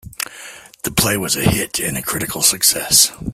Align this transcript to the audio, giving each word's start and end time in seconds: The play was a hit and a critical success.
The 0.81 0.89
play 0.89 1.15
was 1.15 1.35
a 1.37 1.43
hit 1.47 1.77
and 1.79 1.95
a 1.95 2.01
critical 2.01 2.41
success. 2.41 3.11